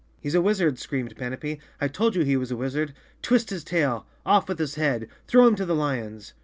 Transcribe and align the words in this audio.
"He's 0.19 0.33
a 0.33 0.41
wizard!" 0.41 0.79
screamed 0.79 1.15
Panapee. 1.15 1.59
"I 1.79 1.87
told 1.87 2.15
you 2.15 2.23
he 2.23 2.35
was 2.35 2.49
a 2.49 2.55
wizard! 2.55 2.95
Twist 3.21 3.51
his 3.51 3.63
tail; 3.63 4.07
off 4.25 4.49
with 4.49 4.57
his 4.57 4.73
head; 4.73 5.07
throw 5.27 5.45
him 5.47 5.53
to 5.57 5.65
the 5.67 5.75
lions!" 5.75 6.33